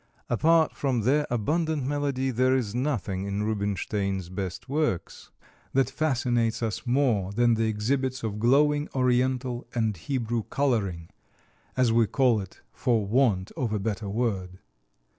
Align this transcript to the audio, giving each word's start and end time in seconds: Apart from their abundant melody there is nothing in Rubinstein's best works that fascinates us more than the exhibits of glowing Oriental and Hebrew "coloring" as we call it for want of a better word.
Apart 0.31 0.75
from 0.75 1.01
their 1.01 1.27
abundant 1.29 1.83
melody 1.85 2.31
there 2.31 2.55
is 2.55 2.73
nothing 2.73 3.27
in 3.27 3.43
Rubinstein's 3.43 4.29
best 4.29 4.67
works 4.67 5.29
that 5.73 5.91
fascinates 5.91 6.63
us 6.63 6.87
more 6.87 7.31
than 7.31 7.53
the 7.53 7.65
exhibits 7.67 8.23
of 8.23 8.39
glowing 8.39 8.89
Oriental 8.95 9.67
and 9.75 9.95
Hebrew 9.95 10.41
"coloring" 10.45 11.09
as 11.77 11.93
we 11.93 12.07
call 12.07 12.41
it 12.41 12.61
for 12.73 13.05
want 13.05 13.51
of 13.51 13.71
a 13.73 13.77
better 13.79 14.09
word. 14.09 14.57